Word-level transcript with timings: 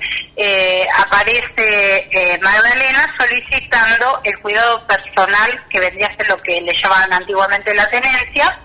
aparece 0.98 2.08
eh, 2.12 2.40
Magdalena 2.42 3.08
solicitando 3.18 4.20
el 4.24 4.38
cuidado 4.40 4.86
personal, 4.86 5.64
que 5.70 5.80
vendría 5.80 6.08
a 6.08 6.14
ser 6.14 6.28
lo 6.28 6.38
que 6.42 6.60
le 6.62 6.74
llamaban 6.74 7.14
antiguamente 7.14 7.74
la 7.74 7.88
tenencia, 7.88 8.60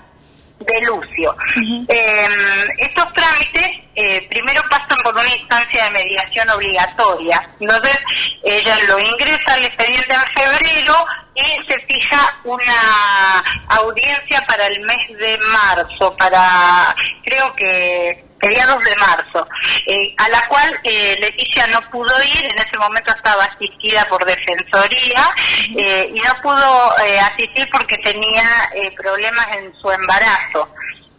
de 0.64 0.80
Lucio. 0.86 1.34
Em, 1.56 2.64
estos 2.78 3.12
trámites 3.12 3.82
eh, 3.94 4.26
primero 4.28 4.62
pasan 4.70 4.98
por 5.04 5.14
una 5.14 5.34
instancia 5.34 5.84
de 5.84 5.90
mediación 5.90 6.48
obligatoria. 6.50 7.40
Entonces, 7.60 7.98
ella 8.42 8.76
lo 8.88 8.98
ingresa 8.98 9.54
al 9.54 9.64
expediente 9.64 10.14
en 10.14 10.42
febrero 10.42 10.94
y 11.34 11.70
se 11.70 11.80
fija 11.80 12.36
una 12.44 13.38
audiencia 13.68 14.44
para 14.46 14.66
el 14.66 14.80
mes 14.80 15.08
de 15.18 15.38
marzo, 15.38 16.14
para, 16.16 16.94
creo 17.24 17.54
que 17.54 18.31
mediados 18.42 18.82
de 18.84 18.96
marzo, 18.96 19.46
eh, 19.86 20.14
a 20.18 20.28
la 20.28 20.46
cual 20.48 20.80
eh, 20.82 21.16
Leticia 21.20 21.66
no 21.68 21.80
pudo 21.82 22.12
ir, 22.24 22.44
en 22.44 22.58
ese 22.58 22.76
momento 22.76 23.14
estaba 23.14 23.44
asistida 23.44 24.04
por 24.06 24.24
Defensoría 24.24 25.30
eh, 25.76 26.12
y 26.12 26.20
no 26.20 26.34
pudo 26.42 26.92
asistir 27.22 27.68
porque 27.70 27.96
tenía 27.98 28.42
problemas 28.96 29.46
en 29.56 29.72
su 29.80 29.90
embarazo. 29.90 30.68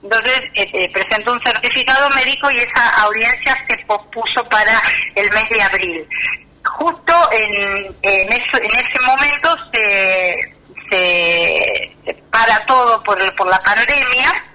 Entonces 0.04 0.50
presentó 0.92 1.32
un 1.32 1.42
certificado 1.42 2.10
médico 2.10 2.52
y 2.52 2.58
esa 2.58 2.90
audiencia 3.04 3.56
se 3.68 3.78
pospuso 3.86 4.44
para 4.46 4.82
el 5.16 5.32
mes 5.32 5.50
de 5.50 5.62
abril. 5.62 6.08
Justo 6.66 7.14
en, 7.32 7.96
en, 8.02 8.34
ese 8.34 9.00
momento 9.06 9.58
se, 9.74 10.56
se, 10.92 11.96
para 12.30 12.60
todo 12.66 13.02
por, 13.04 13.36
por 13.36 13.48
la 13.48 13.60
pandemia 13.60 14.53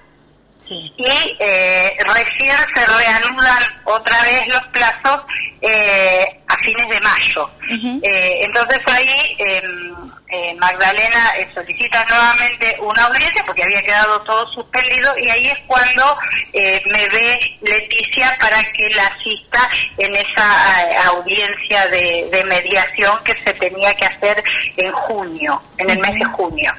y 0.71 1.37
eh, 1.39 1.97
recién 2.15 2.57
se 2.75 2.87
reanudan 2.87 3.63
otra 3.85 4.23
vez 4.23 4.47
los 4.49 4.63
plazos 4.69 5.25
eh, 5.61 6.41
a 6.47 6.57
fines 6.59 6.89
de 6.89 7.01
mayo. 7.01 7.51
Eh, 8.03 8.39
entonces 8.43 8.79
ahí 8.87 9.37
em, 9.39 9.97
eh, 10.29 10.55
Magdalena 10.55 11.33
solicita 11.53 12.05
nuevamente 12.05 12.77
una 12.81 13.05
audiencia 13.05 13.43
porque 13.45 13.65
había 13.65 13.83
quedado 13.83 14.21
todo 14.23 14.47
suspendido 14.53 15.13
y 15.19 15.29
ahí 15.29 15.49
es 15.49 15.61
cuando 15.67 16.17
me 16.55 17.09
ve 17.09 17.59
Leticia 17.63 18.37
para 18.41 18.63
que 18.73 18.89
la 18.91 19.07
asista 19.07 19.71
en 19.99 20.15
esa 20.17 21.07
audiencia 21.09 21.87
de, 21.89 22.45
mediación 22.49 23.19
que 23.25 23.35
se 23.35 23.53
tenía 23.55 23.93
que 23.95 24.07
hacer 24.07 24.43
en 24.77 24.93
junio, 24.93 25.61
en 25.77 25.91
el 25.91 25.99
mes 25.99 26.19
de 26.19 26.25
junio. 26.25 26.73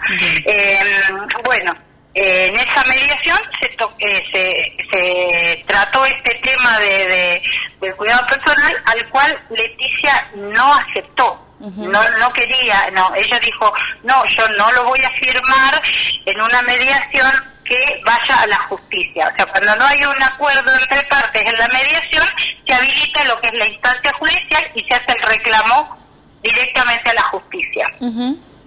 Em, 0.45 1.27
bueno, 1.43 1.75
en 2.19 2.55
esa 2.55 2.83
mediación 2.83 3.37
se, 3.61 3.77
eh, 3.99 4.77
se, 4.91 5.63
trató 5.65 6.05
este 6.05 6.35
tema 6.35 6.77
de, 6.79 7.41
del 7.79 7.95
cuidado 7.95 8.27
personal 8.27 8.73
al 8.85 9.07
cual 9.09 9.39
Leticia 9.49 10.27
no 10.35 10.73
aceptó. 10.75 11.45
No, 11.59 12.01
no 12.19 12.31
quería, 12.31 12.89
no, 12.93 13.13
ella 13.15 13.37
dijo, 13.39 13.73
no, 14.03 14.25
yo 14.27 14.47
no 14.57 14.71
lo 14.71 14.85
voy 14.85 15.03
a 15.03 15.09
firmar 15.09 15.81
en 16.25 16.39
una 16.39 16.61
mediación 16.61 17.31
que 17.65 18.01
vaya 18.05 18.41
a 18.41 18.47
la 18.47 18.57
justicia. 18.63 19.29
O 19.29 19.35
sea, 19.35 19.45
cuando 19.45 19.75
no 19.75 19.85
hay 19.85 20.05
un 20.05 20.23
acuerdo 20.23 20.73
entre 20.73 21.03
partes 21.03 21.45
en 21.45 21.57
la 21.57 21.67
mediación, 21.67 22.25
se 22.65 22.73
habilita 22.73 23.25
lo 23.25 23.41
que 23.41 23.49
es 23.49 23.53
la 23.55 23.67
instancia 23.67 24.13
judicial 24.13 24.71
y 24.73 24.83
se 24.85 24.93
hace 24.93 25.11
el 25.11 25.21
reclamo 25.21 25.97
directamente 26.41 27.09
a 27.09 27.13
la 27.13 27.23
justicia. 27.23 27.87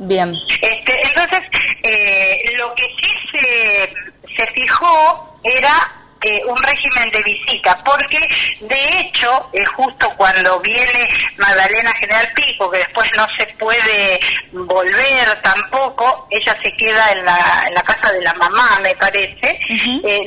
Bien. 0.04 0.34
Este, 0.60 1.06
entonces, 1.06 1.40
eh, 1.84 2.54
lo 2.56 2.74
que 2.74 2.82
sí 3.00 3.08
se, 3.32 3.94
se 4.36 4.46
fijó 4.52 5.38
era 5.44 5.92
eh, 6.22 6.42
un 6.44 6.56
régimen 6.56 7.08
de 7.10 7.22
visita, 7.22 7.78
porque 7.84 8.18
de 8.62 8.98
hecho, 8.98 9.48
eh, 9.52 9.64
justo 9.76 10.08
cuando 10.16 10.58
viene 10.58 11.08
Magdalena 11.36 11.92
General 11.92 12.28
Pico, 12.34 12.68
que 12.68 12.78
después 12.78 13.08
no 13.16 13.26
se 13.38 13.46
puede 13.54 14.18
volver 14.52 15.40
tampoco, 15.40 16.26
ella 16.30 16.56
se 16.60 16.72
queda 16.72 17.12
en 17.12 17.24
la, 17.24 17.64
en 17.68 17.74
la 17.74 17.82
casa 17.82 18.10
de 18.10 18.22
la 18.22 18.34
mamá, 18.34 18.80
me 18.82 18.96
parece, 18.96 19.60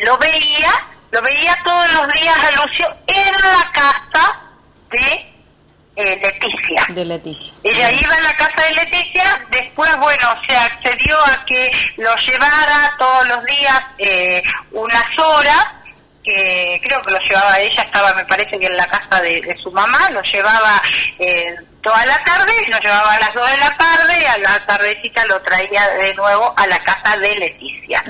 lo 0.05 0.17
veía, 0.17 0.71
lo 1.11 1.21
veía 1.21 1.57
todos 1.65 1.91
los 1.93 2.13
días 2.13 2.37
a 2.37 2.61
Lucio 2.63 2.95
en 3.07 3.31
la 3.33 3.71
casa 3.73 4.41
de 4.89 5.34
eh, 5.95 6.19
Leticia. 6.22 6.85
De 6.89 7.06
Leticia. 7.06 7.53
Ella 7.63 7.91
iba 7.91 8.16
a 8.16 8.22
la 8.22 8.33
casa 8.33 8.63
de 8.67 8.73
Leticia, 8.75 9.47
después, 9.51 9.89
bueno, 9.97 10.28
se 10.47 10.56
accedió 10.56 11.17
a 11.25 11.45
que 11.45 11.72
lo 11.97 12.16
llevara 12.16 12.91
todos 12.97 13.28
los 13.28 13.45
días 13.45 13.81
eh, 13.97 14.44
unas 14.72 15.19
horas, 15.19 15.66
que 16.25 16.81
creo 16.83 17.01
que 17.01 17.13
lo 17.13 17.19
llevaba 17.19 17.59
ella, 17.59 17.83
estaba 17.83 18.13
me 18.13 18.25
parece 18.25 18.59
que 18.59 18.65
en 18.65 18.77
la 18.77 18.87
casa 18.87 19.21
de, 19.21 19.55
su 19.61 19.71
mamá, 19.71 20.09
lo 20.09 20.21
llevaba 20.23 20.81
eh, 21.19 21.55
toda 21.81 22.03
la 22.05 22.17
tarde, 22.23 22.51
lo 22.67 22.79
llevaba 22.79 23.13
a 23.13 23.19
las 23.19 23.33
2 23.33 23.51
de 23.51 23.57
la 23.57 23.77
tarde, 23.77 24.19
y 24.19 24.25
a 24.25 24.37
la 24.39 24.65
tardecita 24.65 25.25
lo 25.27 25.39
traía 25.41 25.87
de 26.01 26.13
nuevo 26.15 26.53
a 26.57 26.67
la 26.67 26.79
casa 26.79 27.15
de 27.17 27.35
Leticia. 27.35 28.03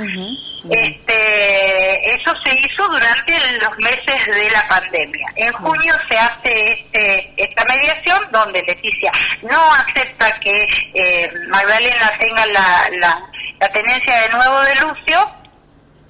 Este, 0.70 2.16
eso 2.16 2.32
se 2.44 2.56
hizo 2.56 2.88
durante 2.88 3.34
los 3.62 3.78
meses 3.78 4.26
de 4.26 4.50
la 4.50 4.68
pandemia. 4.68 5.28
En 5.36 5.52
junio 5.54 5.94
se 6.10 6.18
hace 6.18 6.72
este, 6.72 7.34
esta 7.38 7.66
mediación 7.66 8.18
donde 8.32 8.64
Leticia 8.64 9.12
no 9.44 9.74
acepta 9.74 10.32
que 10.40 10.64
eh, 10.94 11.32
Magdalena 11.50 12.12
tenga 12.18 12.46
la, 12.48 12.90
la, 12.94 13.70
tenencia 13.70 14.16
de 14.22 14.30
nuevo 14.30 14.62
de 14.62 14.76
Lucio 14.76 15.25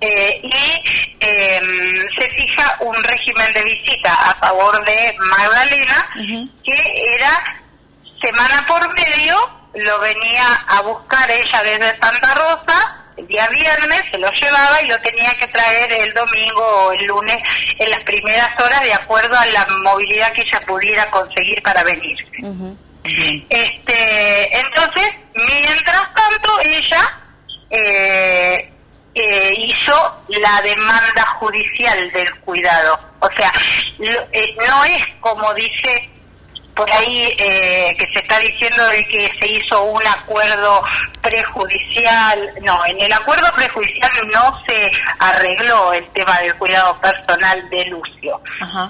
eh, 0.06 0.40
y 0.44 1.16
em, 1.20 2.10
se 2.12 2.30
fija 2.32 2.78
un 2.82 2.96
régimen 3.04 3.54
de 3.54 3.64
visita 3.64 4.14
a 4.14 4.36
favor 4.36 4.84
de 4.86 5.16
Magdalena 5.20 6.10
que 6.64 7.16
era 7.16 7.62
semana 8.22 8.66
por 8.68 8.94
medio, 8.94 9.36
lo 9.74 10.00
venía 10.00 10.46
a 10.68 10.82
buscar 10.82 11.30
ella 11.30 11.62
desde 11.64 11.98
Santa 11.98 12.34
Rosa 12.36 13.06
el 13.18 13.28
día 13.28 13.48
viernes 13.48 14.04
se 14.12 14.18
lo 14.18 14.30
llevaba 14.32 14.82
y 14.82 14.88
lo 14.88 15.00
tenía 15.00 15.34
que 15.36 15.48
traer 15.48 15.92
el 15.94 16.14
domingo 16.14 16.62
o 16.62 16.92
el 16.92 17.06
lunes 17.06 17.38
en 17.80 17.90
las 17.90 18.04
primeras 18.04 18.60
horas 18.60 18.82
de 18.82 18.94
acuerdo 18.94 19.38
a 19.38 19.46
la 19.48 19.66
movilidad 19.84 20.32
que 20.34 20.42
ella 20.42 20.60
pudiera 20.68 21.10
conseguir 21.10 21.62
para 21.64 21.84
venir. 21.84 22.18
Este, 23.50 24.60
entonces, 24.60 25.14
mientras 25.34 26.14
tanto, 26.14 26.60
ella 26.62 27.20
eh, 27.70 28.58
eh, 28.58 28.75
hizo 29.66 30.24
la 30.28 30.62
demanda 30.62 31.26
judicial 31.40 32.12
del 32.12 32.34
cuidado. 32.42 33.00
O 33.20 33.30
sea, 33.36 33.52
eh, 34.32 34.56
no 34.68 34.86
es 34.86 35.06
como 35.20 35.54
dice 35.54 36.10
por 36.76 36.92
ahí 36.92 37.34
eh, 37.38 37.96
que 37.98 38.06
se 38.08 38.20
está 38.20 38.38
diciendo 38.40 38.86
de 38.90 39.06
que 39.06 39.32
se 39.40 39.48
hizo 39.48 39.82
un 39.84 40.06
acuerdo 40.06 40.84
prejudicial. 41.22 42.54
No, 42.64 42.86
en 42.86 43.02
el 43.02 43.14
acuerdo 43.14 43.48
prejudicial 43.56 44.12
no 44.32 44.62
se 44.68 44.92
arregló 45.20 45.94
el 45.94 46.06
tema 46.10 46.38
del 46.40 46.54
cuidado 46.56 47.00
personal 47.00 47.70
de 47.70 47.86
Lucio. 47.86 48.42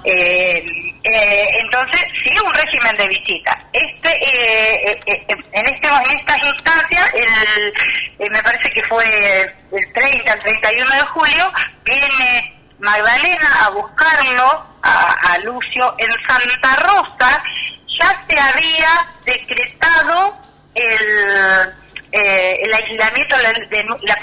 Eh, 0.04 0.66
eh, 1.04 1.48
entonces, 1.62 2.02
sí, 2.24 2.32
un 2.44 2.54
régimen 2.54 2.98
de 2.98 3.08
visita. 3.08 3.58
Este, 3.72 4.92
en, 4.92 5.66
este, 5.66 5.88
en 5.88 6.18
estas 6.18 6.44
instancias, 6.44 7.14
el, 7.14 8.32
me 8.32 8.42
parece 8.42 8.70
que 8.72 8.84
fue 8.84 9.06
el 9.72 9.94
30, 9.94 10.34
el 10.34 10.40
31 10.40 10.96
de 10.96 11.02
julio, 11.02 11.52
viene 11.84 12.56
Magdalena 12.80 13.66
a 13.66 13.70
buscarlo, 13.70 14.66
a, 14.82 15.38
Lucio, 15.44 15.96
en 15.98 16.12
Santa 16.28 16.76
Rosa, 16.78 17.44
ya 18.00 18.26
se 18.28 18.40
había 18.40 19.08
decretado 19.26 20.34
el, 20.74 21.74
eh, 22.12 22.58
el 22.64 22.74
aislamiento 22.74 23.36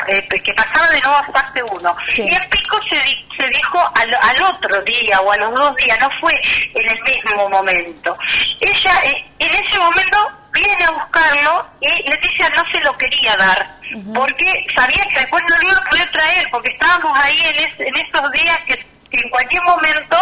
eh, 0.08 0.28
que 0.42 0.54
pasaba 0.54 0.88
de 0.88 1.00
nuevo 1.00 1.16
a 1.16 1.24
fase 1.24 1.62
1. 1.62 1.96
Y 2.16 2.34
en 2.34 2.50
Pico 2.50 2.80
se, 2.88 2.96
se 3.38 3.48
dijo 3.48 3.78
al, 3.94 4.14
al, 4.14 4.42
otro 4.54 4.80
día 4.82 5.20
o 5.20 5.32
a 5.32 5.36
los 5.36 5.54
dos 5.54 5.76
días, 5.76 5.98
no 6.00 6.10
fue 6.20 6.40
en 6.74 6.88
el 6.88 7.02
mismo 7.02 7.48
momento. 7.48 8.16
Ella 8.60 9.00
eh, 9.04 9.24
en 9.38 9.54
ese 9.54 9.78
momento 9.78 10.18
viene 10.52 10.84
a 10.84 10.90
buscarlo 10.90 11.68
y 11.80 12.08
Leticia 12.08 12.48
no 12.50 12.64
se 12.70 12.80
lo 12.80 12.96
quería 12.96 13.36
dar, 13.36 13.76
porque 14.14 14.66
sabía 14.74 15.04
que 15.06 15.20
después 15.20 15.42
no 15.48 15.56
lo 15.56 15.62
iba 15.64 15.78
a 15.78 15.90
poder 15.90 16.10
traer, 16.10 16.48
porque 16.50 16.70
estábamos 16.70 17.18
ahí 17.24 17.40
en, 17.40 17.86
en 17.86 17.96
esos 17.96 18.30
días 18.32 18.58
que, 18.66 18.86
en 19.12 19.28
cualquier 19.28 19.62
momento 19.64 20.16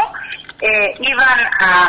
eh, 0.61 0.95
iban 1.01 1.41
a, 1.61 1.89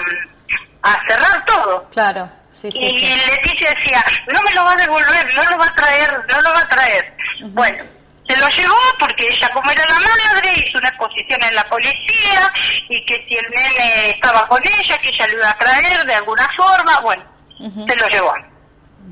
a, 0.83 1.01
cerrar 1.05 1.45
todo. 1.45 1.89
Claro. 1.91 2.29
y 2.63 3.15
Leticia 3.15 3.69
decía, 3.69 4.03
no 4.27 4.41
me 4.41 4.53
lo 4.53 4.63
va 4.63 4.73
a 4.73 4.75
devolver, 4.75 5.33
no 5.35 5.43
lo 5.49 5.57
va 5.57 5.65
a 5.65 5.73
traer, 5.73 6.25
no 6.29 6.41
lo 6.41 6.53
va 6.53 6.59
a 6.59 6.69
traer. 6.69 7.17
Bueno, 7.45 7.83
se 8.27 8.37
lo 8.37 8.49
llevó 8.49 8.77
porque 8.99 9.27
ella 9.27 9.49
como 9.49 9.71
era 9.71 9.83
la 9.85 9.99
madre 9.99 10.53
hizo 10.55 10.77
una 10.77 10.89
exposición 10.89 11.41
en 11.43 11.55
la 11.55 11.63
policía 11.65 12.51
y 12.89 13.05
que 13.05 13.25
si 13.27 13.35
el 13.35 13.49
nene 13.49 14.11
estaba 14.11 14.47
con 14.47 14.61
ella, 14.65 14.97
que 14.97 15.09
ella 15.09 15.27
lo 15.27 15.33
iba 15.33 15.49
a 15.49 15.57
traer 15.57 16.05
de 16.05 16.15
alguna 16.15 16.47
forma, 16.49 16.99
bueno, 17.01 17.23
se 17.59 17.95
lo 17.95 18.07
llevó. 18.07 18.33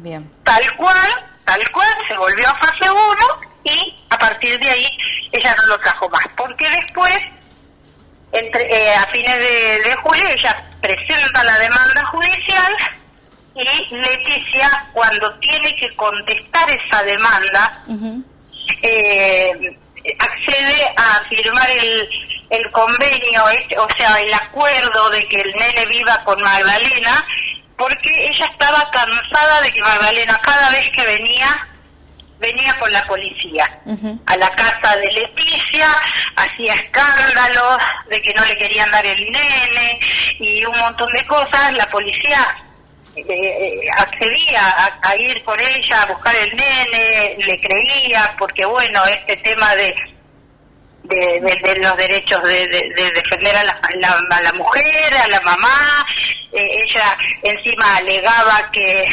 Bien. 0.01 0.31
Tal 0.43 0.75
cual, 0.77 1.25
tal 1.45 1.71
cual, 1.71 1.89
se 2.07 2.15
volvió 2.15 2.47
a 2.47 2.55
fase 2.55 2.89
1 2.89 2.99
y 3.63 4.05
a 4.09 4.17
partir 4.17 4.59
de 4.59 4.69
ahí 4.69 4.97
ella 5.31 5.55
no 5.57 5.67
lo 5.67 5.79
trajo 5.79 6.09
más, 6.09 6.25
porque 6.35 6.69
después, 6.69 7.17
entre, 8.31 8.63
eh, 8.71 8.95
a 8.95 9.05
fines 9.07 9.37
de, 9.37 9.95
julio, 10.01 10.27
ella 10.29 10.63
presenta 10.95 11.43
la 11.43 11.59
demanda 11.59 12.05
judicial 12.05 12.73
y 13.55 13.95
Leticia, 13.95 14.69
cuando 14.93 15.31
tiene 15.39 15.75
que 15.75 15.93
contestar 15.95 16.69
esa 16.69 17.03
demanda, 17.03 17.83
eh, 18.81 19.77
accede 20.17 20.93
a 20.95 21.19
firmar 21.29 21.69
el, 21.69 22.09
el 22.49 22.71
convenio, 22.71 23.43
o 23.77 23.87
sea, 23.97 24.15
el 24.21 24.33
acuerdo 24.33 25.09
de 25.09 25.25
que 25.25 25.41
el 25.41 25.53
nene 25.53 25.85
viva 25.87 26.23
con 26.23 26.41
Magdalena, 26.41 27.25
porque 27.77 28.29
ella 28.29 28.45
estaba 28.45 28.89
cansada 28.91 29.61
de 29.61 29.71
que 29.71 29.81
Magdalena 29.81 30.39
cada 30.41 30.69
vez 30.71 30.89
que 30.91 31.05
venía 31.05 31.68
venía 32.39 32.73
con 32.79 32.91
la 32.91 33.03
policía 33.05 33.65
a 34.25 34.37
la 34.37 34.49
casa 34.49 34.95
de 34.97 35.11
Leticia, 35.11 35.87
hacía 36.35 36.73
escándalos 36.73 37.77
de 38.09 38.21
que 38.21 38.33
no 38.33 38.45
le 38.45 38.57
querían 38.57 38.89
dar 38.91 39.05
el 39.05 39.31
nene 39.31 39.99
y 40.39 40.65
un 40.65 40.77
montón 40.79 41.11
de 41.13 41.25
cosas. 41.25 41.73
La 41.73 41.85
policía 41.87 42.39
eh, 43.15 43.25
eh, 43.27 43.81
accedía 43.97 44.61
a, 45.01 45.15
ir 45.17 45.43
con 45.43 45.59
ella 45.59 46.01
a 46.01 46.05
buscar 46.05 46.35
el 46.35 46.55
nene, 46.55 47.37
le 47.45 47.59
creía, 47.59 48.33
porque 48.37 48.65
bueno, 48.65 49.05
este 49.05 49.35
tema 49.37 49.75
de 49.75 49.95
de, 51.09 51.79
los 51.81 51.97
derechos 51.97 52.41
de, 52.43 52.67
defender 53.15 53.55
a 53.55 53.63
la, 53.63 53.71
a 53.71 54.41
la, 54.41 54.53
mujer, 54.53 55.13
a 55.23 55.27
la 55.27 55.41
mamá. 55.41 56.05
Eh, 56.51 56.83
ella 56.83 57.17
encima 57.43 57.97
alegaba 57.97 58.69
que 58.71 59.03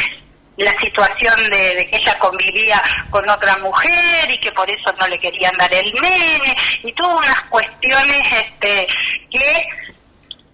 la 0.57 0.71
situación 0.79 1.35
de, 1.49 1.87
que 1.89 1.97
ella 1.97 2.17
convivía 2.19 2.81
con 3.09 3.27
otra 3.29 3.57
mujer 3.57 4.29
y 4.29 4.37
que 4.39 4.51
por 4.51 4.69
eso 4.69 4.91
no 4.99 5.07
le 5.07 5.19
querían 5.19 5.55
dar 5.57 5.71
el 5.73 5.93
nene 5.93 6.55
y 6.83 6.91
todas 6.93 7.17
unas 7.17 7.43
cuestiones 7.43 8.23
este 8.31 8.87
que 9.29 9.67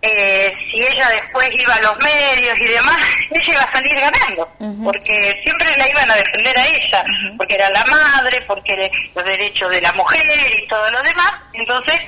eh, 0.06 0.54
si 0.70 0.84
ella 0.84 1.08
después 1.10 1.50
iba 1.54 1.74
a 1.76 1.82
los 1.82 1.98
medios 2.00 2.60
y 2.60 2.68
demás, 2.68 2.98
ella 3.32 3.54
iba 3.54 3.62
a 3.62 3.72
salir 3.72 3.96
ganando, 3.98 4.50
porque 4.84 5.40
siempre 5.42 5.78
la 5.78 5.90
iban 5.90 6.12
a 6.12 6.16
defender 6.16 6.58
a 6.58 6.68
ella, 6.68 7.06
porque 7.38 7.56
era 7.56 7.70
la 7.70 7.86
madre, 7.86 8.42
porque 8.42 8.92
los 9.16 9.24
derechos 9.24 9.70
de 9.70 9.80
la 9.80 9.94
mujer 9.94 10.22
y 10.62 10.68
todo 10.68 10.92
lo 10.92 11.02
demás, 11.04 11.32
entonces 11.54 12.02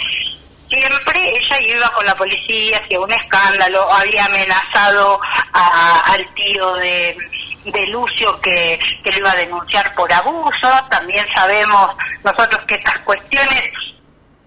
siempre 0.70 1.22
ella 1.38 1.60
iba 1.62 1.90
con 1.92 2.06
la 2.06 2.16
policía, 2.16 2.80
hacía 2.80 3.00
un 3.00 3.14
escándalo, 3.14 3.90
había 3.94 4.26
amenazado 4.26 5.22
al 5.54 6.34
tío 6.34 6.74
de, 6.76 7.18
de 7.66 7.88
Lucio 7.88 8.40
que, 8.42 8.80
que 9.04 9.12
lo 9.12 9.18
iba 9.20 9.32
a 9.32 9.36
denunciar 9.36 9.94
por 9.94 10.12
abuso, 10.12 10.70
también 10.90 11.26
sabemos 11.34 11.96
nosotros 12.24 12.64
que 12.66 12.76
estas 12.76 13.00
cuestiones 13.00 13.72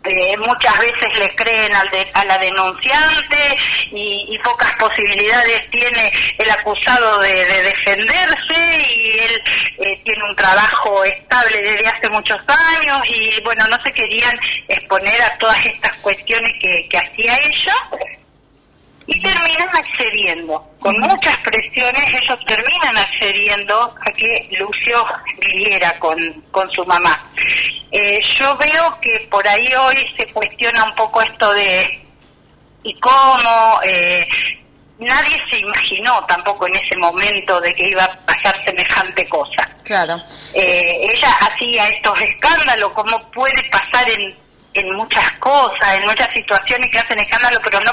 eh, 0.05 0.37
muchas 0.39 0.79
veces 0.79 1.19
le 1.19 1.35
creen 1.35 1.75
al 1.75 1.89
a 2.15 2.25
la 2.25 2.39
denunciante 2.39 3.59
y, 3.91 4.39
pocas 4.45 4.75
posibilidades 4.77 5.69
tiene 5.71 6.11
el 6.39 6.51
acusado 6.51 7.19
de, 7.19 7.45
defenderse 7.63 8.87
y 8.95 9.19
él 9.19 9.43
eh, 9.79 10.01
tiene 10.05 10.23
un 10.25 10.37
trabajo 10.37 11.05
estable 11.05 11.61
desde 11.61 11.89
hace 11.89 12.09
muchos 12.11 12.39
años 12.47 13.03
y 13.09 13.41
bueno, 13.43 13.67
no 13.69 13.79
se 13.83 13.93
querían 13.93 14.39
exponer 14.69 15.21
a 15.21 15.37
todas 15.39 15.67
estas 15.67 15.97
cuestiones 15.97 16.53
que, 16.59 16.89
que 16.89 16.99
hacía 16.99 17.37
ella 17.41 17.75
y 19.09 19.19
terminan 19.23 19.69
accediendo. 19.75 20.63
Con 20.79 20.95
muchas 21.01 21.37
presiones 21.39 22.15
ellos 22.15 22.39
terminan 22.47 22.95
accediendo 22.95 23.95
a 24.07 24.13
que 24.13 24.49
Lucio 24.61 25.03
viviera 25.41 25.99
con, 25.99 26.19
con 26.51 26.71
su 26.71 26.85
mamá. 26.85 27.19
Eh, 27.91 28.21
yo 28.39 28.55
veo 28.59 28.99
que 29.01 29.27
por 29.31 29.49
ahí 29.49 29.67
hoy 29.75 29.97
se 30.15 30.27
cuestiona 30.27 30.85
un 30.85 30.95
poco 30.95 31.23
esto 31.23 31.51
de 31.55 32.07
y 32.83 33.01
cómo 33.01 33.81
eh, 33.83 34.29
nadie 34.99 35.43
se 35.49 35.59
imaginó 35.59 36.23
tampoco 36.27 36.67
en 36.67 36.75
ese 36.75 36.97
momento 36.99 37.59
de 37.63 37.75
que 37.75 37.89
iba 37.89 38.05
a 38.05 38.13
pasar 38.27 38.63
semejante 38.63 39.27
cosa. 39.27 39.67
Claro. 39.85 40.23
Eh, 40.53 41.01
ella 41.15 41.31
hacía 41.41 41.89
estos 41.89 42.21
escándalos, 42.21 42.93
como 42.93 43.19
puede 43.31 43.65
pasar 43.71 44.07
en, 44.11 44.37
en 44.75 44.95
muchas 44.97 45.31
cosas, 45.39 45.95
en 45.99 46.05
muchas 46.05 46.31
situaciones 46.35 46.91
que 46.91 46.99
hacen 46.99 47.19
escándalo, 47.19 47.59
pero 47.65 47.81
no 47.81 47.93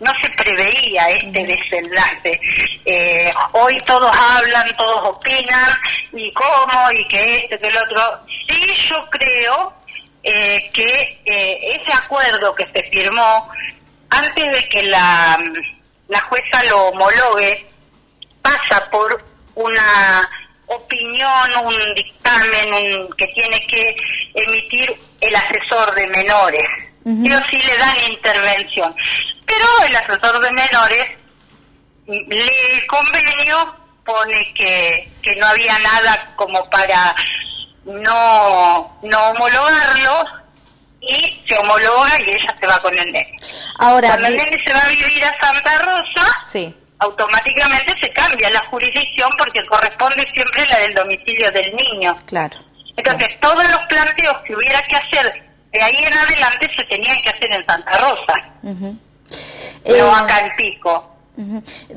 no 0.00 0.12
se 0.20 0.28
preveía 0.30 1.08
este 1.08 1.44
desenlace. 1.44 2.40
Eh, 2.84 3.32
hoy 3.52 3.80
todos 3.86 4.10
hablan, 4.16 4.76
todos 4.76 5.16
opinan, 5.16 5.70
y 6.12 6.32
cómo, 6.32 6.90
y 6.92 7.04
que 7.08 7.36
este, 7.36 7.58
que 7.58 7.68
el 7.68 7.76
otro. 7.76 8.20
Sí, 8.48 8.74
yo 8.88 9.08
creo 9.10 9.74
eh, 10.22 10.70
que 10.72 11.20
eh, 11.24 11.78
ese 11.80 11.92
acuerdo 11.92 12.54
que 12.54 12.68
se 12.74 12.82
firmó 12.90 13.50
antes 14.10 14.52
de 14.52 14.68
que 14.68 14.82
la, 14.84 15.38
la 16.08 16.20
jueza 16.22 16.64
lo 16.64 16.88
homologue, 16.88 17.66
pasa 18.42 18.88
por 18.90 19.24
una 19.54 20.28
opinión, 20.66 21.50
un 21.64 21.94
dictamen 21.94 22.74
un, 22.74 23.12
que 23.16 23.26
tiene 23.28 23.60
que 23.66 23.96
emitir 24.34 24.94
el 25.20 25.34
asesor 25.34 25.94
de 25.94 26.06
menores. 26.08 26.66
Ellos 27.06 27.42
sí 27.50 27.58
le 27.58 27.76
dan 27.76 27.96
intervención. 28.12 28.94
Pero 29.46 29.66
el 29.86 29.96
asesor 29.96 30.40
de 30.40 30.50
menores 30.50 31.06
lee 32.06 32.50
el 32.74 32.86
convenio, 32.86 33.76
pone 34.04 34.52
que, 34.54 35.10
que 35.22 35.36
no 35.36 35.46
había 35.46 35.78
nada 35.78 36.32
como 36.36 36.68
para 36.70 37.14
no, 37.84 38.98
no 39.02 39.24
homologarlo 39.30 40.24
y 41.00 41.42
se 41.46 41.56
homologa 41.58 42.20
y 42.20 42.30
ella 42.30 42.56
se 42.58 42.66
va 42.66 42.78
con 42.80 42.94
el 42.98 43.12
nene. 43.12 43.36
Ahora, 43.78 44.08
Cuando 44.08 44.28
el 44.28 44.36
nene 44.36 44.58
se 44.64 44.72
va 44.72 44.80
a 44.80 44.88
vivir 44.88 45.24
a 45.24 45.38
Santa 45.38 45.78
Rosa, 45.80 46.40
sí. 46.44 46.74
automáticamente 46.98 47.94
se 48.00 48.10
cambia 48.10 48.50
la 48.50 48.60
jurisdicción 48.60 49.30
porque 49.36 49.64
corresponde 49.66 50.26
siempre 50.32 50.66
la 50.66 50.78
del 50.78 50.94
domicilio 50.94 51.50
del 51.50 51.74
niño. 51.76 52.16
Claro. 52.26 52.56
Entonces, 52.96 53.38
todos 53.40 53.68
los 53.70 53.80
planteos 53.82 54.36
que 54.42 54.54
hubiera 54.54 54.80
que 54.82 54.96
hacer 54.96 55.44
de 55.72 55.82
ahí 55.82 56.04
en 56.04 56.14
adelante 56.14 56.70
se 56.74 56.84
tenían 56.84 57.20
que 57.22 57.30
hacer 57.30 57.52
en 57.52 57.66
Santa 57.66 57.98
Rosa 57.98 58.34
pero 59.84 60.06
eh, 60.06 60.12
acá 60.14 60.46
en 60.46 60.56
Pico. 60.56 61.10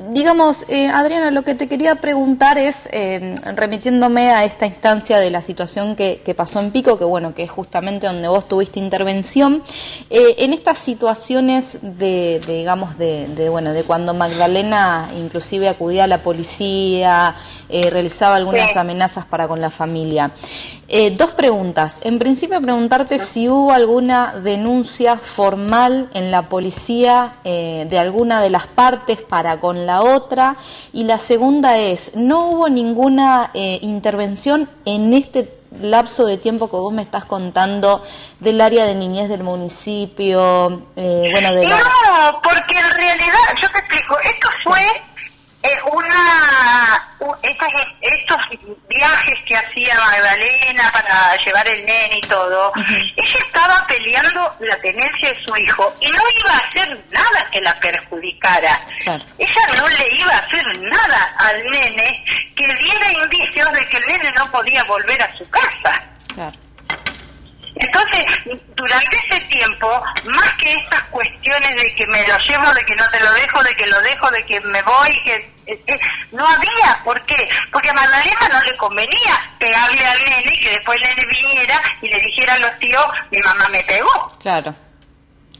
Digamos, 0.09 0.65
eh, 0.67 0.87
Adriana, 0.87 1.29
lo 1.29 1.43
que 1.43 1.53
te 1.53 1.67
quería 1.67 1.93
preguntar 1.93 2.57
es, 2.57 2.89
eh, 2.91 3.35
remitiéndome 3.55 4.31
a 4.31 4.43
esta 4.43 4.65
instancia 4.65 5.19
de 5.19 5.29
la 5.29 5.43
situación 5.43 5.95
que, 5.95 6.33
pasó 6.35 6.59
en 6.59 6.71
Pico, 6.71 6.97
que 6.97 7.05
bueno, 7.05 7.35
que 7.35 7.43
es 7.43 7.51
justamente 7.51 8.07
donde 8.07 8.27
vos 8.27 8.47
tuviste 8.47 8.79
intervención, 8.79 9.61
en 10.09 10.53
estas 10.53 10.79
situaciones 10.79 11.99
de, 11.99 12.41
digamos, 12.47 12.97
de, 12.97 13.47
bueno, 13.51 13.73
de 13.73 13.83
cuando 13.83 14.15
Magdalena 14.15 15.11
inclusive 15.15 15.69
acudía 15.69 16.05
a 16.05 16.07
la 16.07 16.23
policía, 16.23 17.35
realizaba 17.69 18.37
algunas 18.37 18.75
amenazas 18.75 19.25
para 19.25 19.47
con 19.47 19.61
la 19.61 19.69
familia. 19.69 20.31
Eh, 20.89 21.11
dos 21.11 21.33
preguntas. 21.33 21.99
En 22.03 22.17
principio, 22.17 22.61
preguntarte 22.61 23.19
si 23.19 23.49
hubo 23.49 23.73
alguna 23.73 24.33
denuncia 24.33 25.17
formal 25.17 26.09
en 26.13 26.31
la 26.31 26.47
policía 26.47 27.35
eh, 27.43 27.85
de 27.89 27.99
alguna 27.99 28.41
de 28.41 28.49
las 28.49 28.67
partes 28.67 29.21
para 29.21 29.59
con 29.59 29.85
la 29.85 30.01
otra. 30.01 30.55
Y 30.93 31.03
la 31.03 31.19
segunda 31.19 31.77
es, 31.77 32.15
¿no 32.15 32.49
hubo 32.49 32.69
ninguna 32.69 33.51
eh, 33.53 33.79
intervención 33.81 34.69
en 34.85 35.13
este 35.13 35.57
lapso 35.81 36.25
de 36.25 36.37
tiempo 36.37 36.69
que 36.69 36.77
vos 36.77 36.93
me 36.93 37.01
estás 37.01 37.25
contando 37.25 38.03
del 38.39 38.61
área 38.61 38.85
de 38.85 38.95
niñez 38.95 39.29
del 39.29 39.43
municipio, 39.43 40.83
eh, 40.95 41.29
bueno, 41.31 41.53
de 41.53 41.67
No, 41.67 41.77
porque 42.41 42.79
en 42.79 42.91
realidad, 42.91 43.37
yo 43.57 43.67
te 43.69 43.79
explico, 43.79 44.17
esto 44.23 44.49
fue 44.63 44.81
eh, 45.67 45.79
una 45.91 47.07
estos, 47.41 47.67
estos 48.01 48.37
viajes 48.87 49.43
que 49.43 49.55
hacía 49.55 49.95
Magdalena 49.99 50.91
para 50.91 51.35
llevar 51.37 51.67
el 51.67 51.85
nene 51.85 52.17
y 52.17 52.21
todo, 52.21 52.71
ella 52.75 53.39
estaba 53.39 53.85
peleando 53.87 54.55
la 54.59 54.77
tenencia 54.77 55.29
de 55.29 55.43
su 55.43 55.55
hijo 55.57 55.93
y 55.99 56.09
no 56.11 56.21
iba 56.39 56.53
a 56.53 56.57
hacer 56.57 57.05
nada 57.11 57.49
que 57.51 57.61
la 57.61 57.73
perjudicara. 57.79 58.79
Ella 59.05 59.61
no 59.77 59.87
le 59.87 60.15
iba 60.15 60.31
a 60.31 60.37
hacer 60.37 60.79
nada 60.79 61.35
al 61.39 61.63
nene 61.65 62.25
que 62.55 62.73
diera 62.75 63.11
indicios 63.23 63.71
de 63.73 63.87
que 63.87 63.97
el 63.97 64.07
nene 64.07 64.31
no 64.33 64.49
podía 64.51 64.83
volver 64.83 65.21
a 65.21 65.37
su 65.37 65.49
casa. 65.49 66.03
Entonces, 67.79 68.25
durante 68.75 69.17
ese 69.17 69.39
tiempo, 69.45 70.03
más 70.25 70.51
que 70.57 70.73
estas 70.73 71.03
cuestiones 71.09 71.75
de 71.75 71.95
que 71.95 72.07
me 72.07 72.27
lo 72.27 72.37
llevo, 72.39 72.73
de 72.73 72.85
que 72.85 72.95
no 72.95 73.07
te 73.09 73.19
lo 73.19 73.31
dejo, 73.33 73.63
de 73.63 73.75
que 73.75 73.87
lo 73.87 74.01
dejo, 74.01 74.31
de 74.31 74.45
que 74.45 74.59
me 74.61 74.81
voy, 74.81 75.23
que 75.23 75.56
eh, 75.67 75.99
no 76.31 76.45
había, 76.45 77.01
¿por 77.03 77.21
qué? 77.25 77.49
Porque 77.71 77.89
a 77.89 77.93
Magdalena 77.93 78.49
no 78.51 78.61
le 78.63 78.77
convenía 78.77 79.55
pegarle 79.59 80.05
al 80.05 80.23
nene 80.23 80.53
y 80.53 80.59
que 80.59 80.69
después 80.71 80.97
el 81.01 81.15
nene 81.15 81.25
viniera 81.29 81.81
y 82.01 82.07
le 82.07 82.19
dijera 82.21 82.53
a 82.53 82.59
los 82.59 82.79
tíos, 82.79 83.05
mi 83.31 83.39
mamá 83.39 83.67
me 83.69 83.83
pegó. 83.83 84.31
Claro. 84.39 84.75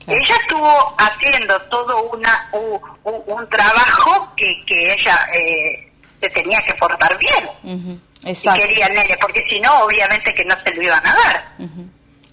Ella 0.08 0.36
estuvo 0.40 0.96
haciendo 0.98 1.62
todo 1.64 2.04
una 2.04 2.50
un, 2.54 3.50
trabajo 3.50 4.34
que, 4.38 4.64
que 4.66 4.94
ella 4.94 5.28
eh, 5.34 5.92
se 6.22 6.30
tenía 6.30 6.62
que 6.62 6.74
portar 6.76 7.18
bien. 7.18 7.94
Y 8.24 8.34
quería 8.34 8.88
el 8.88 8.94
nene, 8.94 9.18
porque 9.20 9.44
si 9.46 9.60
no, 9.60 9.84
obviamente 9.84 10.34
que 10.34 10.46
no 10.46 10.56
se 10.60 10.74
lo 10.74 10.82
iban 10.82 11.06
a 11.06 11.14
dar. 11.14 11.52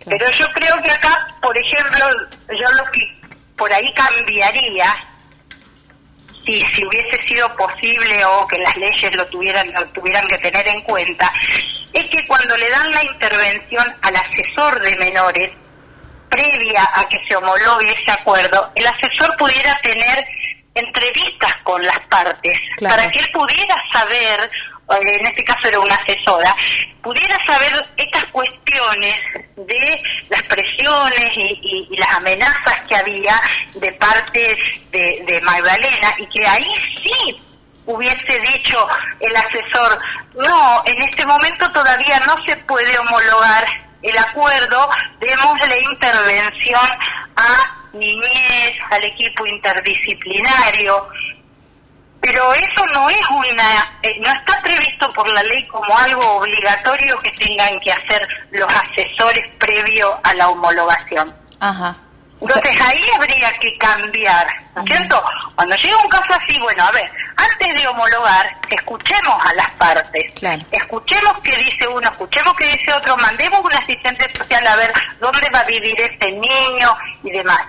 Pero 0.04 0.30
yo 0.30 0.46
creo 0.54 0.82
que 0.82 0.90
acá, 0.90 1.36
por 1.40 1.56
ejemplo, 1.56 2.06
yo 2.48 2.66
lo 2.78 2.90
que 2.92 3.00
por 3.56 3.72
ahí 3.72 3.92
cambiaría, 3.94 4.94
si, 6.44 6.62
si 6.62 6.84
hubiese 6.84 7.22
sido 7.22 7.54
posible 7.56 8.24
o 8.24 8.46
que 8.46 8.58
las 8.58 8.76
leyes 8.76 9.16
lo 9.16 9.26
tuvieran, 9.26 9.72
lo 9.72 9.86
tuvieran 9.88 10.26
que 10.28 10.38
tener 10.38 10.66
en 10.68 10.80
cuenta, 10.82 11.30
es 11.92 12.04
que 12.06 12.26
cuando 12.26 12.56
le 12.56 12.68
dan 12.70 12.90
la 12.90 13.04
intervención 13.04 13.96
al 14.02 14.16
asesor 14.16 14.80
de 14.80 14.96
menores, 14.96 15.50
previa 16.28 16.88
a 16.94 17.04
que 17.08 17.22
se 17.22 17.36
homologue 17.36 17.92
ese 17.92 18.10
acuerdo, 18.10 18.72
el 18.74 18.86
asesor 18.86 19.36
pudiera 19.36 19.78
tener 19.82 20.26
entrevistas 20.74 21.54
con 21.62 21.80
las 21.82 22.00
partes 22.08 22.60
para 22.80 23.08
que 23.10 23.20
él 23.20 23.28
pudiera 23.32 23.76
saber 23.92 24.50
en 24.90 25.26
este 25.26 25.44
caso 25.44 25.68
era 25.68 25.80
una 25.80 25.94
asesora, 25.94 26.54
pudiera 27.02 27.42
saber 27.44 27.86
estas 27.96 28.24
cuestiones 28.26 29.16
de 29.66 30.02
las 30.28 30.42
presiones 30.42 31.32
y, 31.36 31.96
las 31.96 32.16
amenazas 32.16 32.80
que 32.88 32.96
había 32.96 33.40
de 33.74 33.92
parte 33.92 34.56
de, 34.90 35.24
de 35.26 35.40
Magdalena 35.42 36.14
y 36.18 36.26
que 36.26 36.46
ahí 36.46 36.66
sí 37.02 37.40
hubiese 37.86 38.40
dicho 38.40 38.86
el 39.20 39.36
asesor, 39.36 39.98
no, 40.34 40.82
en 40.86 41.02
este 41.02 41.26
momento 41.26 41.70
todavía 41.70 42.18
no 42.20 42.42
se 42.44 42.56
puede 42.58 42.98
homologar 42.98 43.66
el 44.02 44.18
acuerdo, 44.18 44.88
démosle 45.20 45.80
intervención 45.80 46.90
a 47.36 47.88
niñez, 47.94 48.78
al 48.90 49.04
equipo 49.04 49.46
interdisciplinario, 49.46 51.08
pero 52.24 52.54
eso 52.54 52.86
no 52.94 53.10
es 53.10 53.28
una, 53.28 53.98
eh, 54.02 54.18
no 54.20 54.32
está 54.32 54.58
previsto 54.62 55.12
por 55.12 55.28
la 55.28 55.42
ley 55.42 55.66
como 55.66 55.94
algo 55.98 56.38
obligatorio 56.38 57.18
que 57.18 57.30
tengan 57.32 57.78
que 57.80 57.92
hacer 57.92 58.26
los 58.50 58.68
asesores 58.72 59.46
previo 59.58 60.18
a 60.22 60.32
la 60.32 60.48
homologación. 60.48 61.34
Ajá. 61.60 61.94
Entonces 62.40 62.80
ahí 62.80 63.04
habría 63.14 63.52
que 63.58 63.76
cambiar, 63.76 64.46
¿no 64.74 64.82
es 64.82 64.96
cierto? 64.96 65.22
Cuando 65.54 65.76
llega 65.76 65.96
un 66.02 66.08
caso 66.08 66.32
así, 66.32 66.58
bueno, 66.60 66.84
a 66.84 66.92
ver, 66.92 67.12
antes 67.36 67.74
de 67.74 67.88
homologar, 67.88 68.56
escuchemos 68.70 69.36
a 69.44 69.54
las 69.54 69.70
partes, 69.72 70.32
escuchemos 70.72 71.32
qué 71.42 71.56
dice 71.58 71.86
uno, 71.88 72.08
escuchemos 72.10 72.54
qué 72.54 72.68
dice 72.68 72.92
otro, 72.94 73.18
mandemos 73.18 73.60
un 73.60 73.72
asistente 73.74 74.26
social 74.34 74.66
a 74.66 74.76
ver 74.76 74.92
dónde 75.20 75.48
va 75.50 75.60
a 75.60 75.64
vivir 75.64 75.94
este 76.00 76.32
niño 76.32 76.96
y 77.22 77.30
demás. 77.32 77.60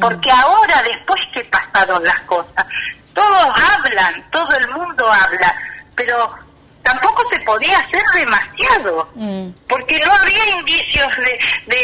Porque 0.00 0.30
ahora, 0.30 0.82
después 0.82 1.20
que 1.32 1.44
pasaron 1.44 2.02
las 2.02 2.20
cosas, 2.22 2.66
todos 3.14 3.54
hablan, 3.74 4.30
todo 4.30 4.48
el 4.58 4.68
mundo 4.70 5.10
habla, 5.10 5.54
pero 5.94 6.34
tampoco 6.82 7.22
se 7.32 7.40
podía 7.40 7.78
hacer 7.78 8.02
demasiado, 8.14 9.08
mm. 9.14 9.48
porque 9.68 9.98
no 10.00 10.12
había 10.12 10.58
indicios 10.58 11.16
de, 11.16 11.76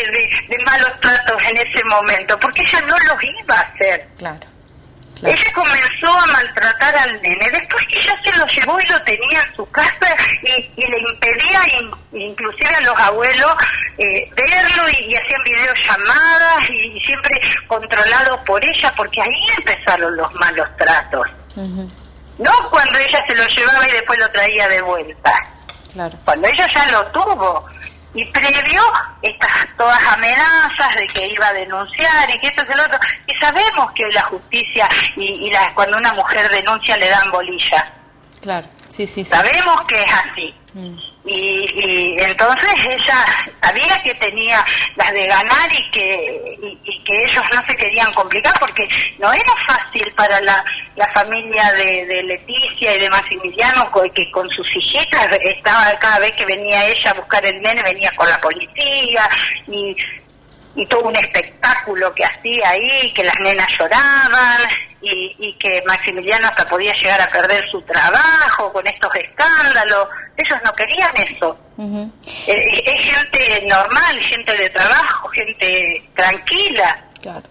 de, 0.49 0.65
malos 0.65 1.01
tratos 1.01 1.43
en 1.49 1.57
ese 1.57 1.83
momento, 1.85 2.39
porque 2.39 2.63
ella 2.63 2.81
no 2.83 2.97
los 2.99 3.25
iba 3.25 3.55
a 3.55 3.61
hacer. 3.61 4.09
Claro. 4.19 4.47
Ella 5.23 5.53
comenzó 5.55 6.13
a 6.13 6.27
maltratar 6.27 6.97
al 6.97 7.23
nene, 7.23 7.51
después 7.51 7.87
que 7.89 8.01
ella 8.01 8.15
se 8.25 8.39
lo 8.39 8.47
llevó 8.47 8.81
y 8.81 8.87
lo 8.87 9.03
tenía 9.03 9.43
en 9.43 9.57
su 9.57 9.71
casa 9.71 10.17
y, 10.43 10.71
le 10.77 10.99
impedía 10.99 11.61
inclusive 12.13 12.75
a 12.75 12.81
los 12.81 12.99
abuelos 12.99 13.53
eh, 13.99 14.31
verlo 14.35 14.89
y, 14.89 15.15
hacían 15.15 15.43
videollamadas 15.45 16.71
y, 16.71 16.97
y 16.97 17.01
siempre 17.01 17.39
controlado 17.67 18.43
por 18.45 18.65
ella, 18.65 18.93
porque 18.97 19.21
ahí 19.21 19.47
empezaron 19.59 20.17
los 20.17 20.33
malos 20.35 20.69
tratos. 20.79 21.27
No 22.39 22.53
cuando 22.71 22.99
ella 22.99 23.23
se 23.27 23.35
lo 23.35 23.47
llevaba 23.47 23.89
y 23.89 23.93
después 23.93 24.19
lo 24.19 24.29
traía 24.29 24.69
de 24.69 24.81
vuelta. 24.81 25.33
Claro. 25.93 26.19
Cuando 26.25 26.49
ella 26.49 26.67
ya 26.67 26.87
lo 26.93 27.07
tuvo 27.09 27.67
y 28.15 28.25
previo 28.27 28.83
estas 29.23 29.51
todas 29.77 30.03
amenazas 30.09 30.97
de 30.97 31.07
que 31.07 31.29
iba 31.29 31.47
a 31.47 31.53
denunciar 31.53 32.31
y 32.31 32.39
que 32.39 32.49
esto 32.49 32.63
es 32.63 32.71
el 32.71 32.81
otro 32.81 32.99
y 33.27 33.35
sabemos 33.35 33.93
que 33.93 34.07
la 34.09 34.23
justicia 34.23 34.89
y, 35.17 35.47
y 35.47 35.51
la, 35.51 35.73
cuando 35.75 35.97
una 35.97 36.13
mujer 36.15 36.49
denuncia 36.51 36.97
le 36.97 37.09
dan 37.09 37.31
bolilla 37.31 37.93
claro 38.41 38.67
sí 38.89 39.07
sí, 39.07 39.25
sí. 39.25 39.31
sabemos 39.31 39.81
que 39.83 40.03
es 40.03 40.13
así 40.13 40.55
mm. 40.75 41.10
Y, 41.31 42.17
entonces 42.19 42.87
ella 42.87 43.25
sabía 43.63 44.03
que 44.03 44.15
tenía 44.15 44.65
las 44.97 45.13
de 45.13 45.27
ganar 45.27 45.73
y 45.73 45.91
que 45.91 46.59
que 47.05 47.25
ellos 47.25 47.45
no 47.55 47.63
se 47.67 47.77
querían 47.77 48.13
complicar 48.13 48.53
porque 48.59 48.89
no 49.19 49.33
era 49.33 49.53
fácil 49.67 50.13
para 50.17 50.41
la, 50.41 50.65
la 50.97 51.09
familia 51.13 51.73
de, 51.73 52.07
de 52.07 52.23
Leticia 52.23 52.97
y 52.97 53.01
de 53.01 53.11
Maximiliano 53.11 53.91
que 54.15 54.31
con 54.31 54.49
sus 54.51 54.77
hijitas 54.77 55.27
estaba 55.43 55.99
cada 55.99 56.19
vez 56.19 56.33
que 56.33 56.47
venía 56.47 56.87
ella 56.87 57.11
a 57.11 57.15
buscar 57.15 57.45
el 57.45 57.61
nene 57.63 57.83
venía 57.83 58.11
con 58.17 58.29
la 58.29 58.39
policía 58.39 59.29
y 59.69 59.97
y 60.75 60.87
todo 60.87 61.09
un 61.09 61.17
espectáculo 61.17 62.15
que 62.15 62.25
hacía 62.25 62.71
ahí, 62.71 63.13
que 63.15 63.25
las 63.25 63.39
nenas 63.41 63.67
lloraban 63.79 64.61
y, 65.03 65.35
y, 65.39 65.55
que 65.55 65.83
Maximiliano 65.87 66.47
hasta 66.47 66.67
podía 66.67 66.93
llegar 66.95 67.21
a 67.21 67.29
perder 67.29 67.69
su 67.69 67.81
trabajo 67.83 68.73
con 68.73 68.87
estos 68.87 69.11
escándalos. 69.15 70.09
Ellos 70.37 70.59
no 70.65 70.73
querían 70.73 71.11
eso. 71.17 71.59
es, 72.47 72.83
es, 72.87 73.01
gente 73.01 73.67
normal, 73.67 74.21
gente 74.21 74.57
de 74.57 74.71
trabajo, 74.71 75.29
gente 75.29 76.11
tranquila. 76.15 77.05
Claro. 77.21 77.43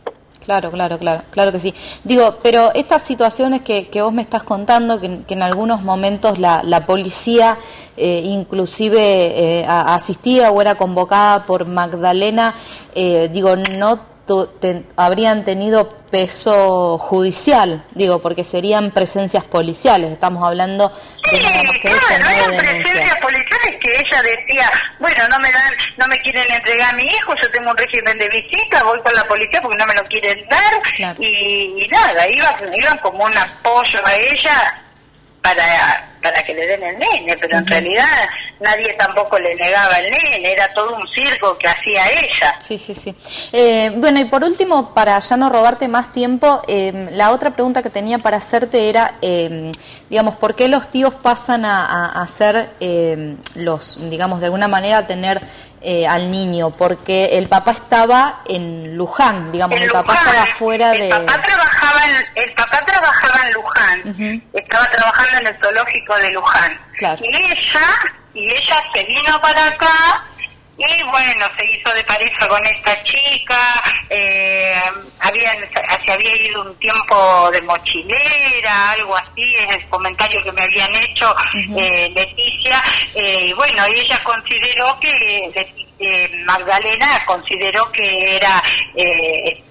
Claro, 0.49 0.71
claro, 0.71 0.97
claro, 0.97 1.21
claro 1.29 1.51
que 1.51 1.59
sí. 1.59 1.75
Digo, 2.03 2.39
pero 2.41 2.71
estas 2.73 3.03
situaciones 3.03 3.61
que, 3.61 3.87
que 3.89 4.01
vos 4.01 4.11
me 4.11 4.23
estás 4.23 4.41
contando, 4.41 4.99
que, 4.99 5.21
en 5.27 5.43
algunos 5.43 5.83
momentos 5.83 6.39
la, 6.39 6.63
la 6.63 6.87
policía 6.87 7.59
eh, 7.95 8.23
inclusive 8.25 8.97
eh, 8.99 9.65
asistía 9.67 10.49
o 10.49 10.59
era 10.59 10.73
convocada 10.73 11.45
por 11.45 11.67
Magdalena, 11.67 12.55
eh, 12.95 13.29
digo, 13.31 13.55
no 13.57 13.99
habrían 14.95 15.45
tenido 15.45 15.89
peso 16.09 16.97
judicial, 16.97 17.85
digo, 17.91 18.19
porque 18.19 18.43
serían 18.43 18.91
presencias 18.91 19.43
policiales, 19.43 20.11
estamos 20.11 20.45
hablando 20.45 20.91
de 21.31 21.41
nada 21.41 21.63
más 21.63 21.77
que 21.77 21.89
claro, 21.89 22.57
presencias 22.57 23.19
policiales 23.21 23.77
que 23.77 23.99
ella 23.99 24.21
decía, 24.23 24.71
bueno, 24.99 25.27
no 25.29 25.39
me 25.39 25.51
dan, 25.51 25.73
no 25.97 26.07
me 26.07 26.17
quieren 26.19 26.51
entregar 26.51 26.93
a 26.93 26.97
mi 26.97 27.03
hijo, 27.03 27.35
yo 27.35 27.51
tengo 27.51 27.69
un 27.69 27.77
régimen 27.77 28.17
de 28.17 28.29
visita, 28.29 28.83
voy 28.83 28.99
con 29.01 29.13
la 29.13 29.23
policía 29.25 29.61
porque 29.61 29.77
no 29.77 29.85
me 29.85 29.93
lo 29.93 30.03
quieren 30.05 30.45
dar, 30.49 31.15
y, 31.19 31.87
nada, 31.89 32.27
iban, 32.27 32.55
iban 32.73 32.97
como 32.99 33.23
un 33.23 33.37
apoyo 33.37 33.99
a 34.05 34.15
ella 34.15 34.83
para 35.41 36.09
para 36.21 36.43
que 36.43 36.53
le 36.53 36.65
den 36.67 36.83
el 36.83 36.99
nene, 36.99 37.37
pero 37.39 37.57
en 37.57 37.67
realidad 37.67 38.05
nadie 38.59 38.93
tampoco 38.93 39.39
le 39.39 39.55
negaba 39.55 39.99
el 39.99 40.11
nene, 40.11 40.51
era 40.51 40.71
todo 40.73 40.95
un 40.95 41.07
circo 41.07 41.57
que 41.57 41.67
hacía 41.67 42.03
ella. 42.11 42.55
Sí, 42.59 42.77
sí, 42.77 42.93
sí. 42.93 43.15
Eh, 43.51 43.91
bueno, 43.97 44.19
y 44.19 44.25
por 44.25 44.43
último, 44.43 44.93
para 44.93 45.19
ya 45.19 45.37
no 45.37 45.49
robarte 45.49 45.87
más 45.87 46.11
tiempo, 46.11 46.61
eh, 46.67 47.09
la 47.11 47.31
otra 47.31 47.51
pregunta 47.51 47.81
que 47.83 47.89
tenía 47.89 48.19
para 48.19 48.37
hacerte 48.37 48.89
era, 48.89 49.15
eh, 49.21 49.71
digamos, 50.09 50.35
¿por 50.35 50.55
qué 50.55 50.67
los 50.67 50.89
tíos 50.89 51.13
pasan 51.15 51.65
a, 51.65 52.21
a, 52.21 52.27
ser 52.27 52.71
los, 53.55 54.09
digamos, 54.09 54.39
de 54.39 54.47
alguna 54.47 54.67
manera 54.67 55.07
tener 55.07 55.41
eh, 55.81 56.07
al 56.07 56.31
niño, 56.31 56.71
porque 56.71 57.25
el 57.33 57.47
papá 57.47 57.71
estaba 57.71 58.41
en 58.47 58.95
Luján, 58.95 59.51
digamos, 59.51 59.79
el 59.79 59.89
papá 59.89 60.15
estaba 60.15 60.45
fuera 60.45 60.91
de... 60.91 61.09
Papá 61.09 61.41
trabajaba 61.41 62.05
en, 62.05 62.43
el 62.43 62.53
papá 62.53 62.81
trabajaba 62.85 63.47
en 63.47 63.53
Luján, 63.53 64.43
estaba 64.53 64.85
trabajando 64.85 65.37
en 65.39 65.47
el 65.47 65.55
zoológico 65.61 66.15
de 66.15 66.31
Luján. 66.33 66.79
Y 67.21 67.35
ella 67.35 67.87
y 68.33 68.47
ella 68.51 68.83
se 68.93 69.03
vino 69.05 69.41
para 69.41 69.67
acá 69.67 70.23
y 70.79 71.03
bueno, 71.03 71.45
se 71.57 71.65
hizo 71.65 71.93
de 71.93 72.03
pareja 72.05 72.47
con 72.47 72.65
esta 72.65 73.03
chica, 73.03 73.83
eh, 74.09 74.81
habían, 75.19 75.57
se 76.05 76.11
había 76.11 76.35
ido 76.47 76.61
un 76.61 76.75
tiempo 76.79 77.49
de 77.51 77.61
mochilera, 77.63 78.91
algo 78.91 79.15
así, 79.17 79.55
es 79.55 79.75
el 79.75 79.85
comentario 79.89 80.41
que 80.41 80.51
me 80.53 80.61
habían 80.61 80.95
hecho 80.95 81.35
eh, 81.77 82.09
Leticia, 82.15 82.81
eh, 83.13 83.47
y 83.47 83.53
bueno, 83.53 83.83
ella 83.87 84.21
consideró 84.23 84.97
que, 85.01 85.51
eh, 85.99 86.29
Magdalena 86.45 87.25
consideró 87.25 87.91
que 87.91 88.37
era, 88.37 88.63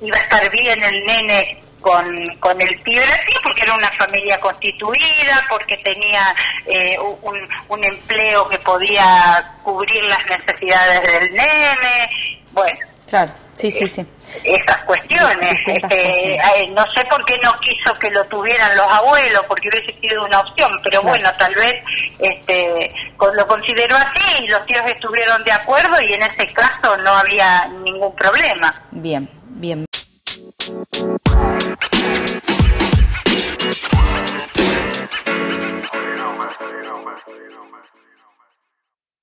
iba 0.02 0.16
a 0.16 0.20
estar 0.20 0.50
bien 0.50 0.82
el 0.84 1.04
nene 1.06 1.67
con, 1.80 2.36
con 2.36 2.60
el 2.60 2.80
pibe 2.80 3.04
porque 3.42 3.62
era 3.62 3.74
una 3.74 3.90
familia 3.92 4.38
constituida, 4.40 5.44
porque 5.48 5.76
tenía 5.78 6.34
eh, 6.66 6.96
un, 6.98 7.36
un 7.68 7.84
empleo 7.84 8.48
que 8.48 8.58
podía 8.58 9.54
cubrir 9.62 10.02
las 10.04 10.24
necesidades 10.26 11.02
del 11.12 11.34
nene, 11.34 12.10
bueno. 12.52 12.78
Claro, 13.08 13.32
sí, 13.54 13.70
sí, 13.72 13.88
sí. 13.88 14.06
Estas 14.44 14.84
cuestiones. 14.84 15.66
Este, 15.66 16.38
no 16.72 16.84
sé 16.92 17.04
por 17.06 17.24
qué 17.24 17.38
no 17.42 17.52
quiso 17.60 17.94
que 17.94 18.10
lo 18.10 18.22
tuvieran 18.26 18.76
los 18.76 18.86
abuelos, 18.86 19.44
porque 19.48 19.68
hubiese 19.68 19.98
sido 20.00 20.24
una 20.24 20.40
opción, 20.40 20.70
pero 20.84 21.02
bueno, 21.02 21.30
tal 21.38 21.54
vez 21.54 21.82
este, 22.18 22.92
lo 23.34 23.46
consideró 23.46 23.96
así 23.96 24.44
y 24.44 24.48
los 24.48 24.64
tíos 24.66 24.82
estuvieron 24.86 25.42
de 25.44 25.52
acuerdo 25.52 26.00
y 26.02 26.12
en 26.12 26.22
ese 26.22 26.52
caso 26.52 26.96
no 26.98 27.10
había 27.12 27.68
ningún 27.84 28.14
problema. 28.14 28.74
Bien, 28.90 29.28
bien. 29.46 29.86
Yeah. 31.80 32.07